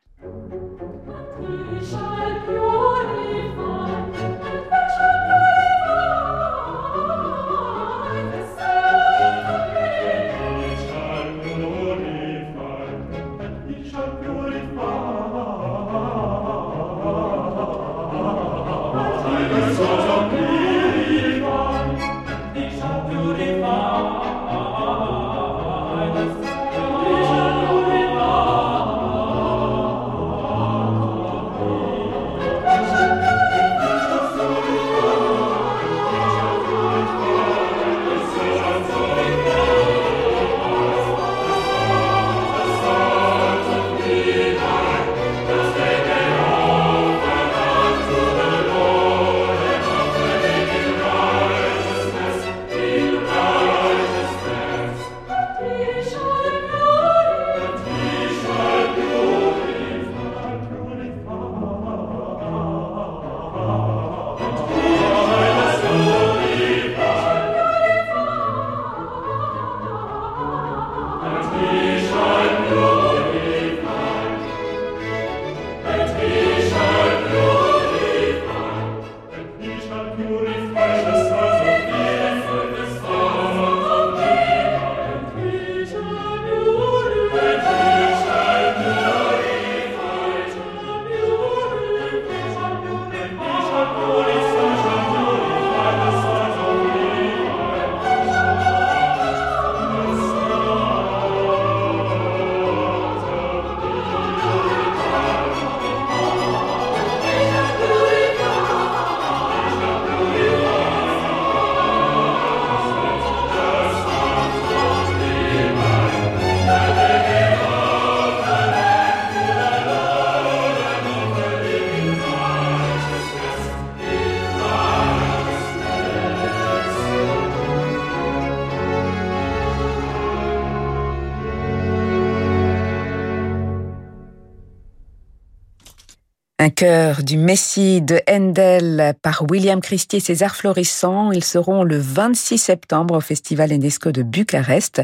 Un 136.62 136.70
chœur 136.70 137.24
du 137.24 137.38
Messie 137.38 138.02
de 138.02 138.20
Handel 138.30 139.14
par 139.22 139.46
William 139.50 139.80
Christie 139.80 140.18
et 140.18 140.20
ses 140.20 140.44
arts 140.44 140.58
florissants. 140.58 141.32
Ils 141.32 141.46
seront 141.46 141.84
le 141.84 141.98
26 141.98 142.58
septembre 142.58 143.16
au 143.16 143.22
Festival 143.22 143.72
Enesco 143.72 144.12
de 144.12 144.24
Bucarest 144.24 145.02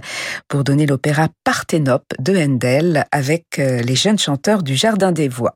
pour 0.49 0.65
donner 0.65 0.85
l'opéra 0.85 1.29
Parthénope 1.45 2.11
de 2.19 2.35
Handel 2.35 3.05
avec 3.13 3.59
euh, 3.59 3.81
les 3.81 3.95
jeunes 3.95 4.19
chanteurs 4.19 4.63
du 4.63 4.75
Jardin 4.75 5.13
des 5.13 5.29
Voix. 5.29 5.55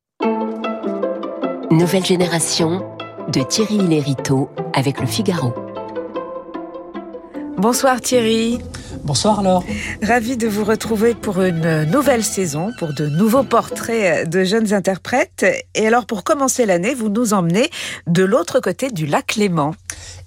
Nouvelle 1.71 2.05
génération 2.05 2.83
de 3.33 3.43
Thierry 3.43 3.79
Lériteau 3.79 4.51
avec 4.75 5.01
le 5.01 5.07
Figaro. 5.07 5.55
Bonsoir 7.57 8.01
Thierry. 8.03 8.59
Bonsoir 9.05 9.43
Laure. 9.43 9.65
Ravi 10.03 10.37
de 10.37 10.47
vous 10.47 10.65
retrouver 10.65 11.15
pour 11.15 11.41
une 11.41 11.85
nouvelle 11.85 12.25
saison, 12.25 12.73
pour 12.79 12.93
de 12.93 13.07
nouveaux 13.07 13.43
portraits 13.43 14.29
de 14.29 14.45
jeunes 14.45 14.75
interprètes. 14.75 15.47
Et 15.75 15.87
alors 15.87 16.05
pour 16.05 16.25
commencer 16.25 16.67
l'année, 16.67 16.93
vous 16.93 17.09
nous 17.09 17.33
emmenez 17.33 17.71
de 18.07 18.23
l'autre 18.23 18.61
côté 18.61 18.91
du 18.91 19.07
lac 19.07 19.37
Léman. 19.37 19.75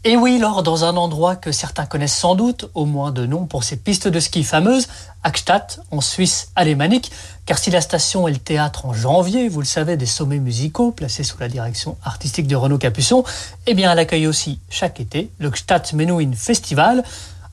Et 0.03 0.17
oui, 0.17 0.39
Laure, 0.39 0.63
dans 0.63 0.83
un 0.83 0.97
endroit 0.97 1.35
que 1.35 1.51
certains 1.51 1.85
connaissent 1.85 2.17
sans 2.17 2.35
doute, 2.35 2.69
au 2.73 2.85
moins 2.85 3.11
de 3.11 3.25
nom 3.25 3.45
pour 3.45 3.63
ses 3.63 3.77
pistes 3.77 4.07
de 4.07 4.19
ski 4.19 4.43
fameuses, 4.43 4.87
Akstadt, 5.23 5.79
en 5.91 6.01
Suisse 6.01 6.51
alémanique, 6.55 7.11
car 7.45 7.59
si 7.59 7.69
la 7.69 7.81
station 7.81 8.27
est 8.27 8.31
le 8.31 8.37
théâtre 8.37 8.85
en 8.85 8.93
janvier, 8.93 9.49
vous 9.49 9.59
le 9.59 9.65
savez, 9.65 9.97
des 9.97 10.05
sommets 10.05 10.39
musicaux 10.39 10.91
placés 10.91 11.23
sous 11.23 11.37
la 11.39 11.47
direction 11.47 11.97
artistique 12.03 12.47
de 12.47 12.55
Renaud 12.55 12.77
Capuçon, 12.77 13.23
eh 13.67 13.73
bien 13.73 13.91
elle 13.91 13.99
accueille 13.99 14.27
aussi 14.27 14.59
chaque 14.69 14.99
été 14.99 15.29
le 15.37 15.49
Gstaad 15.49 15.93
Menuhin 15.93 16.33
Festival, 16.33 17.03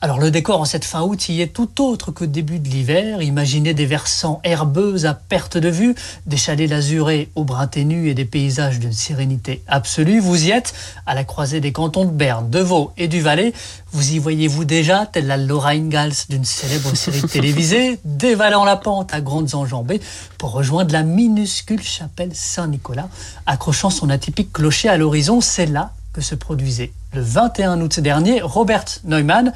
alors 0.03 0.19
le 0.19 0.31
décor 0.31 0.59
en 0.59 0.65
cette 0.65 0.83
fin 0.83 1.01
août 1.01 1.29
y 1.29 1.39
est 1.39 1.47
tout 1.47 1.81
autre 1.81 2.11
que 2.11 2.25
début 2.25 2.59
de 2.59 2.67
l'hiver. 2.67 3.21
Imaginez 3.21 3.73
des 3.73 3.85
versants 3.85 4.41
herbeux 4.43 5.05
à 5.05 5.13
perte 5.13 5.55
de 5.55 5.69
vue, 5.69 5.95
des 6.25 6.35
chalets 6.35 6.69
lazurés 6.69 7.29
au 7.35 7.45
brin 7.45 7.67
ténu 7.67 8.09
et 8.09 8.13
des 8.13 8.25
paysages 8.25 8.79
d'une 8.79 8.91
sérénité 8.91 9.63
absolue. 9.65 10.19
Vous 10.19 10.47
y 10.47 10.51
êtes, 10.51 10.73
à 11.05 11.15
la 11.15 11.23
croisée 11.23 11.61
des 11.61 11.71
cantons 11.71 12.03
de 12.03 12.11
Berne, 12.11 12.49
de 12.49 12.59
Vaud 12.59 12.91
et 12.97 13.07
du 13.07 13.21
Valais. 13.21 13.53
Vous 13.93 14.11
y 14.11 14.19
voyez-vous 14.19 14.65
déjà, 14.65 15.05
telle 15.05 15.27
la 15.27 15.37
Laura 15.37 15.69
Ingalls 15.69 16.25
d'une 16.27 16.43
célèbre 16.43 16.93
série 16.97 17.21
télévisée, 17.21 17.97
dévalant 18.03 18.65
la 18.65 18.75
pente 18.75 19.13
à 19.13 19.21
grandes 19.21 19.55
enjambées 19.55 20.01
pour 20.37 20.51
rejoindre 20.51 20.91
la 20.91 21.03
minuscule 21.03 21.81
chapelle 21.81 22.31
Saint-Nicolas, 22.33 23.07
accrochant 23.45 23.89
son 23.89 24.09
atypique 24.09 24.51
clocher 24.51 24.89
à 24.89 24.97
l'horizon. 24.97 25.39
C'est 25.39 25.67
là 25.67 25.93
que 26.11 26.19
se 26.19 26.35
produisait 26.35 26.91
le 27.13 27.21
21 27.21 27.81
août 27.81 27.99
dernier 27.99 28.41
Robert 28.41 28.85
Neumann, 29.03 29.53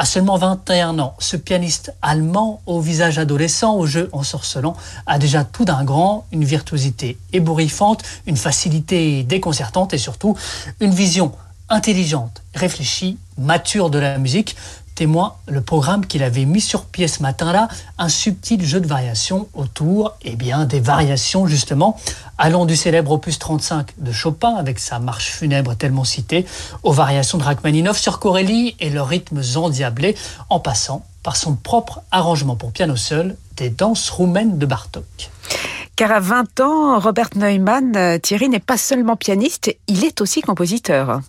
à 0.00 0.06
seulement 0.06 0.38
21 0.38 0.98
ans, 0.98 1.14
ce 1.18 1.36
pianiste 1.36 1.92
allemand 2.00 2.62
au 2.64 2.80
visage 2.80 3.18
adolescent, 3.18 3.76
au 3.76 3.84
jeu 3.84 4.08
ensorcelant, 4.12 4.74
a 5.04 5.18
déjà 5.18 5.44
tout 5.44 5.66
d'un 5.66 5.84
grand, 5.84 6.24
une 6.32 6.42
virtuosité 6.42 7.18
ébouriffante, 7.34 8.02
une 8.26 8.38
facilité 8.38 9.24
déconcertante 9.24 9.92
et 9.92 9.98
surtout 9.98 10.38
une 10.80 10.92
vision 10.92 11.32
intelligente, 11.68 12.42
réfléchie, 12.54 13.18
mature 13.36 13.90
de 13.90 13.98
la 13.98 14.16
musique 14.16 14.56
témoin 15.00 15.36
le 15.48 15.62
programme 15.62 16.04
qu'il 16.04 16.22
avait 16.22 16.44
mis 16.44 16.60
sur 16.60 16.84
pied 16.84 17.08
ce 17.08 17.22
matin-là, 17.22 17.68
un 17.96 18.10
subtil 18.10 18.62
jeu 18.62 18.80
de 18.80 18.86
variations 18.86 19.48
autour 19.54 20.14
eh 20.20 20.36
bien, 20.36 20.66
des 20.66 20.78
variations 20.78 21.46
justement, 21.46 21.98
allant 22.36 22.66
du 22.66 22.76
célèbre 22.76 23.12
opus 23.12 23.38
35 23.38 23.94
de 23.96 24.12
Chopin 24.12 24.54
avec 24.56 24.78
sa 24.78 24.98
marche 24.98 25.30
funèbre 25.30 25.74
tellement 25.74 26.04
citée, 26.04 26.44
aux 26.82 26.92
variations 26.92 27.38
de 27.38 27.44
Rachmaninoff 27.44 27.98
sur 27.98 28.18
Corelli 28.18 28.76
et 28.78 28.90
leurs 28.90 29.08
rythmes 29.08 29.40
endiablés, 29.56 30.16
en 30.50 30.60
passant 30.60 31.02
par 31.22 31.36
son 31.36 31.54
propre 31.54 32.02
arrangement 32.10 32.56
pour 32.56 32.70
piano 32.70 32.94
seul 32.94 33.38
des 33.56 33.70
danses 33.70 34.10
roumaines 34.10 34.58
de 34.58 34.66
Bartok. 34.66 35.30
Car 35.96 36.12
à 36.12 36.20
20 36.20 36.60
ans, 36.60 36.98
Robert 36.98 37.30
Neumann, 37.36 37.96
euh, 37.96 38.18
Thierry 38.18 38.50
n'est 38.50 38.58
pas 38.58 38.76
seulement 38.76 39.16
pianiste, 39.16 39.74
il 39.88 40.04
est 40.04 40.20
aussi 40.20 40.42
compositeur. 40.42 41.22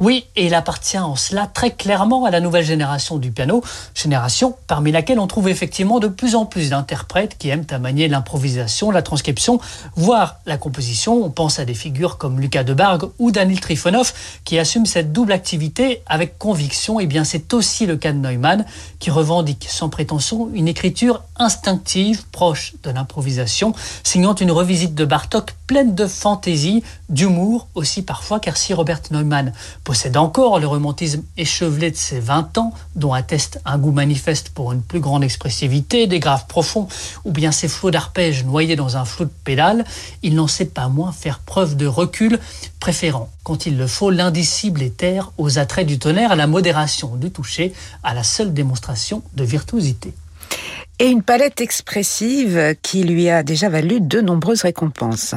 Oui, 0.00 0.26
et 0.36 0.46
il 0.46 0.54
appartient 0.54 0.98
en 0.98 1.16
cela 1.16 1.48
très 1.52 1.72
clairement 1.72 2.24
à 2.24 2.30
la 2.30 2.40
nouvelle 2.40 2.64
génération 2.64 3.16
du 3.16 3.32
piano, 3.32 3.64
génération 3.96 4.54
parmi 4.68 4.92
laquelle 4.92 5.18
on 5.18 5.26
trouve 5.26 5.48
effectivement 5.48 5.98
de 5.98 6.06
plus 6.06 6.36
en 6.36 6.46
plus 6.46 6.70
d'interprètes 6.70 7.36
qui 7.36 7.48
aiment 7.48 7.66
à 7.70 7.80
manier 7.80 8.06
l'improvisation, 8.06 8.92
la 8.92 9.02
transcription, 9.02 9.58
voire 9.96 10.36
la 10.46 10.56
composition. 10.56 11.24
On 11.24 11.30
pense 11.30 11.58
à 11.58 11.64
des 11.64 11.74
figures 11.74 12.16
comme 12.16 12.38
Lucas 12.38 12.62
Debargue 12.62 13.08
ou 13.18 13.32
Daniel 13.32 13.58
Trifonov 13.58 14.12
qui 14.44 14.56
assument 14.60 14.86
cette 14.86 15.12
double 15.12 15.32
activité 15.32 16.02
avec 16.06 16.38
conviction. 16.38 17.00
Et 17.00 17.04
eh 17.04 17.06
bien 17.08 17.24
c'est 17.24 17.52
aussi 17.52 17.84
le 17.84 17.96
cas 17.96 18.12
de 18.12 18.18
Neumann 18.18 18.64
qui 19.00 19.10
revendique 19.10 19.66
sans 19.68 19.88
prétention 19.88 20.48
une 20.54 20.68
écriture 20.68 21.24
instinctive, 21.36 22.24
proche 22.30 22.74
de 22.84 22.90
l'improvisation, 22.90 23.72
signant 24.04 24.36
une 24.36 24.52
revisite 24.52 24.94
de 24.94 25.04
Bartok 25.04 25.54
pleine 25.66 25.94
de 25.94 26.06
fantaisie, 26.06 26.82
d'humour 27.08 27.68
aussi 27.74 28.02
parfois, 28.02 28.40
car 28.40 28.56
si 28.56 28.74
Robert 28.74 29.02
Neumann 29.10 29.52
possède 29.88 30.18
encore 30.18 30.60
le 30.60 30.66
romantisme 30.66 31.22
échevelé 31.38 31.90
de 31.90 31.96
ses 31.96 32.20
20 32.20 32.58
ans, 32.58 32.74
dont 32.94 33.14
atteste 33.14 33.58
un 33.64 33.78
goût 33.78 33.90
manifeste 33.90 34.50
pour 34.50 34.74
une 34.74 34.82
plus 34.82 35.00
grande 35.00 35.24
expressivité, 35.24 36.06
des 36.06 36.20
graves 36.20 36.44
profonds, 36.46 36.88
ou 37.24 37.32
bien 37.32 37.52
ses 37.52 37.68
flots 37.68 37.90
d'arpèges 37.90 38.44
noyés 38.44 38.76
dans 38.76 38.98
un 38.98 39.06
flot 39.06 39.24
de 39.24 39.32
pédales, 39.44 39.86
il 40.22 40.34
n'en 40.34 40.46
sait 40.46 40.66
pas 40.66 40.88
moins 40.88 41.10
faire 41.10 41.38
preuve 41.38 41.74
de 41.74 41.86
recul, 41.86 42.38
préférant, 42.80 43.30
quand 43.44 43.64
il 43.64 43.78
le 43.78 43.86
faut, 43.86 44.10
l'indicible 44.10 44.82
éther 44.82 45.32
aux 45.38 45.58
attraits 45.58 45.86
du 45.86 45.98
tonnerre, 45.98 46.32
à 46.32 46.36
la 46.36 46.46
modération 46.46 47.16
du 47.16 47.30
toucher, 47.30 47.72
à 48.02 48.12
la 48.12 48.24
seule 48.24 48.52
démonstration 48.52 49.22
de 49.36 49.44
virtuosité 49.44 50.12
et 51.00 51.06
une 51.06 51.22
palette 51.22 51.60
expressive 51.60 52.74
qui 52.82 53.04
lui 53.04 53.28
a 53.30 53.44
déjà 53.44 53.68
valu 53.68 54.00
de 54.00 54.20
nombreuses 54.20 54.62
récompenses. 54.62 55.34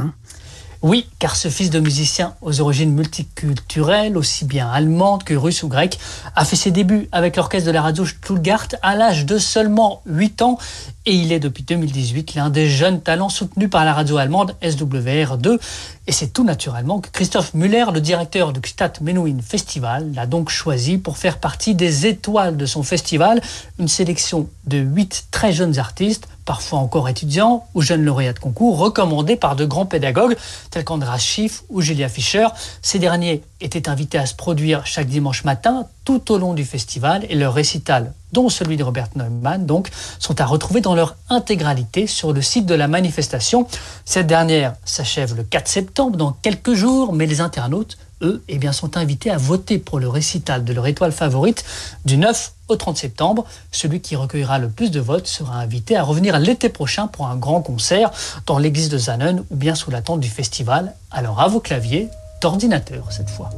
Oui, 0.83 1.05
car 1.19 1.35
ce 1.35 1.47
fils 1.47 1.69
de 1.69 1.79
musicien 1.79 2.33
aux 2.41 2.59
origines 2.59 2.91
multiculturelles, 2.91 4.17
aussi 4.17 4.45
bien 4.45 4.67
allemandes 4.67 5.23
que 5.23 5.35
russes 5.35 5.61
ou 5.61 5.67
grecques, 5.67 5.99
a 6.35 6.43
fait 6.43 6.55
ses 6.55 6.71
débuts 6.71 7.07
avec 7.11 7.35
l'orchestre 7.35 7.67
de 7.67 7.71
la 7.71 7.83
radio 7.83 8.03
Stuttgart 8.03 8.67
à 8.81 8.95
l'âge 8.95 9.27
de 9.27 9.37
seulement 9.37 10.01
8 10.07 10.41
ans 10.41 10.57
et 11.05 11.13
il 11.13 11.31
est 11.31 11.39
depuis 11.39 11.63
2018 11.63 12.33
l'un 12.33 12.49
des 12.49 12.67
jeunes 12.67 12.99
talents 12.99 13.29
soutenus 13.29 13.69
par 13.69 13.85
la 13.85 13.93
radio 13.93 14.17
allemande 14.17 14.55
SWR2. 14.63 15.59
Et 16.07 16.11
c'est 16.11 16.33
tout 16.33 16.43
naturellement 16.43 16.99
que 16.99 17.09
Christophe 17.09 17.53
Müller, 17.53 17.85
le 17.93 18.01
directeur 18.01 18.51
du 18.51 18.67
Stadt 18.67 19.01
Menuhin 19.01 19.37
Festival, 19.41 20.11
l'a 20.15 20.25
donc 20.25 20.49
choisi 20.49 20.97
pour 20.97 21.17
faire 21.17 21.37
partie 21.37 21.75
des 21.75 22.07
étoiles 22.07 22.57
de 22.57 22.65
son 22.65 22.81
festival, 22.81 23.39
une 23.77 23.87
sélection 23.87 24.49
de 24.65 24.77
8 24.77 25.27
très 25.29 25.53
jeunes 25.53 25.77
artistes 25.77 26.27
parfois 26.51 26.79
encore 26.79 27.07
étudiants 27.07 27.65
ou 27.75 27.81
jeunes 27.81 28.03
lauréats 28.03 28.33
de 28.33 28.39
concours, 28.39 28.77
recommandés 28.77 29.37
par 29.37 29.55
de 29.55 29.63
grands 29.63 29.85
pédagogues 29.85 30.35
tels 30.69 30.83
qu'Andras 30.83 31.17
Schiff 31.17 31.63
ou 31.69 31.79
Julia 31.79 32.09
Fischer. 32.09 32.45
Ces 32.81 32.99
derniers 32.99 33.41
étaient 33.61 33.87
invités 33.87 34.17
à 34.17 34.25
se 34.25 34.35
produire 34.35 34.85
chaque 34.85 35.07
dimanche 35.07 35.45
matin 35.45 35.85
tout 36.03 36.29
au 36.29 36.37
long 36.37 36.53
du 36.53 36.65
festival 36.65 37.25
et 37.29 37.35
leur 37.35 37.53
récital, 37.53 38.11
dont 38.33 38.49
celui 38.49 38.75
de 38.75 38.83
Robert 38.83 39.07
Neumann, 39.15 39.65
donc, 39.65 39.91
sont 40.19 40.41
à 40.41 40.45
retrouver 40.45 40.81
dans 40.81 40.93
leur 40.93 41.15
intégralité 41.29 42.05
sur 42.05 42.33
le 42.33 42.41
site 42.41 42.65
de 42.65 42.75
la 42.75 42.89
manifestation. 42.89 43.65
Cette 44.03 44.27
dernière 44.27 44.73
s'achève 44.83 45.33
le 45.37 45.43
4 45.43 45.69
septembre, 45.69 46.17
dans 46.17 46.33
quelques 46.33 46.73
jours, 46.73 47.13
mais 47.13 47.27
les 47.27 47.39
internautes 47.39 47.97
eux, 48.21 48.43
eh 48.47 48.57
bien, 48.57 48.71
sont 48.71 48.97
invités 48.97 49.31
à 49.31 49.37
voter 49.37 49.77
pour 49.77 49.99
le 49.99 50.07
récital 50.07 50.63
de 50.63 50.73
leur 50.73 50.87
étoile 50.87 51.11
favorite 51.11 51.63
du 52.05 52.17
9 52.17 52.53
au 52.67 52.75
30 52.75 52.97
septembre. 52.97 53.45
Celui 53.71 54.01
qui 54.01 54.15
recueillera 54.15 54.59
le 54.59 54.69
plus 54.69 54.91
de 54.91 54.99
votes 54.99 55.27
sera 55.27 55.55
invité 55.55 55.95
à 55.95 56.03
revenir 56.03 56.39
l'été 56.39 56.69
prochain 56.69 57.07
pour 57.07 57.27
un 57.27 57.35
grand 57.35 57.61
concert 57.61 58.11
dans 58.45 58.57
l'église 58.57 58.89
de 58.89 58.97
Zanen 58.97 59.43
ou 59.49 59.55
bien 59.55 59.75
sous 59.75 59.91
la 59.91 60.01
tente 60.01 60.19
du 60.19 60.29
festival. 60.29 60.93
Alors 61.11 61.41
à 61.41 61.47
vos 61.47 61.59
claviers, 61.59 62.09
d'ordinateur 62.41 63.11
cette 63.11 63.29
fois. 63.29 63.49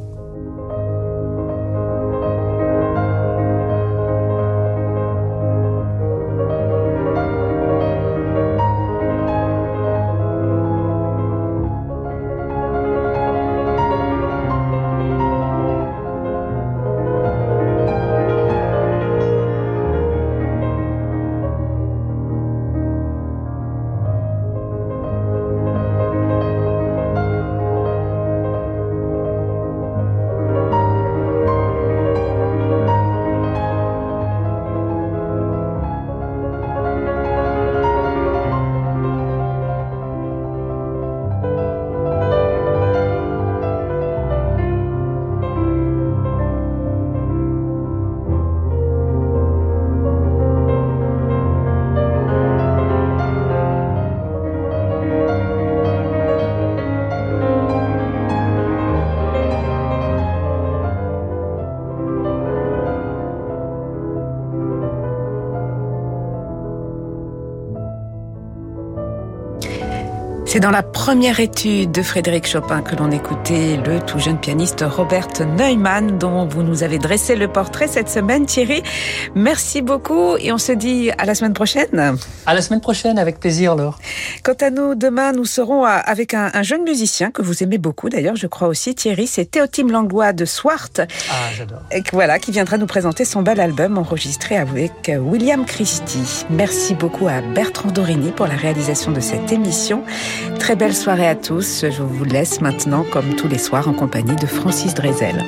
C'est 70.54 70.60
dans 70.60 70.70
la 70.70 70.84
première 70.84 71.39
étude 71.39 71.92
de 71.92 72.04
Frédéric 72.04 72.46
Chopin 72.46 72.84
que 72.84 72.96
l'on 72.96 73.10
écoutait 73.10 73.76
le 73.84 74.00
tout 74.00 74.20
jeune 74.20 74.39
pianiste 74.39 74.86
Robert 74.88 75.30
Neumann 75.39 76.20
dont 76.20 76.46
vous 76.46 76.62
nous 76.62 76.84
avez 76.84 77.00
dressé 77.00 77.36
le 77.36 77.48
portrait 77.48 77.88
cette 77.88 78.08
semaine. 78.08 78.46
Thierry, 78.46 78.84
merci 79.34 79.82
beaucoup 79.82 80.38
et 80.38 80.52
on 80.52 80.60
se 80.60 80.72
dit 80.72 81.10
à 81.18 81.26
la 81.26 81.34
semaine 81.34 81.54
prochaine. 81.54 82.20
À 82.46 82.54
la 82.54 82.62
semaine 82.62 82.82
prochaine, 82.82 83.18
avec 83.18 83.39
plaisir, 83.39 83.76
Laure. 83.76 83.98
Quant 84.44 84.54
à 84.62 84.70
nous, 84.70 84.94
demain, 84.94 85.32
nous 85.32 85.46
serons 85.46 85.86
avec 85.86 86.36
un, 86.36 86.62
jeune 86.62 86.84
musicien 86.84 87.32
que 87.32 87.42
vous 87.42 87.63
aimez 87.63 87.80
beaucoup 87.80 88.10
d'ailleurs, 88.10 88.36
je 88.36 88.46
crois 88.46 88.68
aussi, 88.68 88.94
Thierry, 88.94 89.26
c'est 89.26 89.50
Théotime 89.50 89.89
Langlois 89.89 90.34
de 90.34 90.46
Swart. 90.46 91.00
Ah, 91.00 91.34
j'adore. 91.58 91.82
Voilà, 92.12 92.38
qui 92.38 92.52
viendra 92.52 92.78
nous 92.78 92.86
présenter 92.86 93.26
son 93.26 93.42
bel 93.42 93.60
album 93.60 93.98
enregistré 93.98 94.56
avec 94.56 95.12
William 95.20 95.66
Christie. 95.66 96.46
Merci 96.52 96.94
beaucoup 96.94 97.28
à 97.28 97.42
Bertrand 97.42 97.89
Dorini 97.89 98.30
pour 98.30 98.46
la 98.46 98.56
réalisation 98.56 99.10
de 99.12 99.20
cette 99.20 99.52
émission. 99.52 100.04
Très 100.60 100.75
belle 100.75 100.95
soirée 100.95 101.27
à 101.27 101.36
tous. 101.36 101.86
Je 101.89 102.01
vous 102.01 102.23
laisse 102.23 102.62
maintenant, 102.62 103.06
comme 103.12 103.36
tous 103.36 103.47
les 103.47 103.58
soirs, 103.58 103.88
en 103.88 103.93
compagnie 103.93 104.36
de 104.36 104.45
Francis 104.45 104.93
Drezel. 104.93 105.43